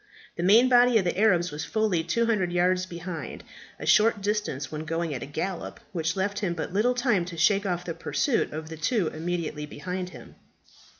The 0.35 0.41
main 0.41 0.67
body 0.67 0.97
of 0.97 1.03
the 1.05 1.15
Arabs 1.15 1.51
was 1.51 1.63
fully 1.63 2.03
200 2.03 2.51
yards 2.51 2.87
behind 2.87 3.43
a 3.79 3.85
short 3.85 4.19
distance 4.19 4.71
when 4.71 4.83
going 4.83 5.13
at 5.13 5.21
a 5.21 5.27
gallop 5.27 5.79
which 5.91 6.15
left 6.15 6.39
him 6.39 6.55
but 6.55 6.73
little 6.73 6.95
time 6.95 7.23
to 7.25 7.37
shake 7.37 7.67
off 7.67 7.85
the 7.85 7.93
pursuit 7.93 8.51
of 8.51 8.69
the 8.69 8.77
two 8.77 9.09
immediately 9.09 9.67
behind 9.67 10.09
him. 10.09 10.33